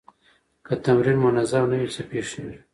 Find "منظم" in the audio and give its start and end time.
1.25-1.63